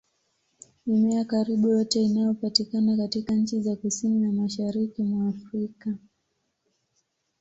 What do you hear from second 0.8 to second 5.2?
Mimea karibu yote inayopatikana katika nchi za Kusini na Mashariki